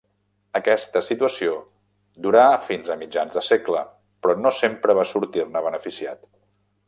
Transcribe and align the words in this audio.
Aquesta 0.59 1.01
situació 1.09 1.57
durà 2.27 2.45
fins 2.69 2.89
a 2.89 2.97
mitjans 3.03 3.37
de 3.39 3.45
segle, 3.49 3.85
però 4.23 4.37
no 4.47 4.55
sempre 4.61 4.99
va 5.01 5.07
sortir-ne 5.11 5.63
beneficiat. 5.69 6.27